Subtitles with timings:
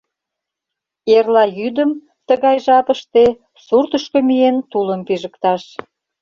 [1.15, 1.91] Эрла йӱдым,
[2.27, 3.25] тыгай жапыште,
[3.65, 5.63] суртышко миен, тулым пижыкташ.